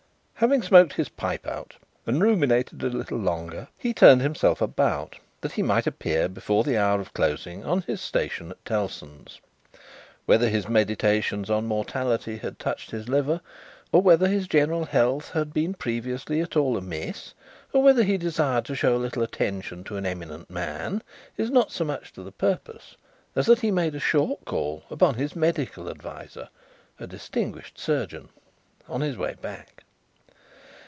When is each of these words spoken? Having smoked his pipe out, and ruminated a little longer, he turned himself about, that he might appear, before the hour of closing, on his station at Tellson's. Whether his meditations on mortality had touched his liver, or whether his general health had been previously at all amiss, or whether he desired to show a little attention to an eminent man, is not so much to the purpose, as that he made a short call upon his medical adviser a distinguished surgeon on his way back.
Having 0.41 0.63
smoked 0.63 0.93
his 0.93 1.07
pipe 1.07 1.45
out, 1.45 1.75
and 2.07 2.19
ruminated 2.19 2.81
a 2.81 2.89
little 2.89 3.19
longer, 3.19 3.67
he 3.77 3.93
turned 3.93 4.23
himself 4.23 4.59
about, 4.59 5.19
that 5.41 5.51
he 5.51 5.61
might 5.61 5.85
appear, 5.85 6.27
before 6.27 6.63
the 6.63 6.75
hour 6.79 6.99
of 6.99 7.13
closing, 7.13 7.63
on 7.63 7.83
his 7.83 8.01
station 8.01 8.49
at 8.49 8.65
Tellson's. 8.65 9.39
Whether 10.25 10.49
his 10.49 10.67
meditations 10.67 11.51
on 11.51 11.67
mortality 11.67 12.37
had 12.37 12.57
touched 12.57 12.89
his 12.89 13.07
liver, 13.07 13.39
or 13.91 14.01
whether 14.01 14.27
his 14.27 14.47
general 14.47 14.85
health 14.85 15.29
had 15.33 15.53
been 15.53 15.75
previously 15.75 16.41
at 16.41 16.57
all 16.57 16.75
amiss, 16.75 17.35
or 17.71 17.83
whether 17.83 18.01
he 18.01 18.17
desired 18.17 18.65
to 18.65 18.75
show 18.75 18.95
a 18.95 18.97
little 18.97 19.21
attention 19.21 19.83
to 19.83 19.95
an 19.95 20.07
eminent 20.07 20.49
man, 20.49 21.03
is 21.37 21.51
not 21.51 21.71
so 21.71 21.85
much 21.85 22.11
to 22.13 22.23
the 22.23 22.31
purpose, 22.31 22.95
as 23.35 23.45
that 23.45 23.59
he 23.59 23.69
made 23.69 23.93
a 23.93 23.99
short 23.99 24.43
call 24.45 24.85
upon 24.89 25.13
his 25.13 25.35
medical 25.35 25.87
adviser 25.87 26.49
a 26.99 27.05
distinguished 27.05 27.77
surgeon 27.77 28.29
on 28.89 29.01
his 29.01 29.15
way 29.15 29.35
back. 29.39 29.83